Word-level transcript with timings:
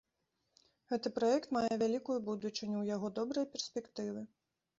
Гэты 0.91 1.11
праект 1.17 1.47
мае 1.57 1.73
вялікую 1.83 2.15
будучыню, 2.31 2.75
у 2.81 2.87
яго 2.95 3.13
добрыя 3.21 3.45
перспектывы. 3.53 4.27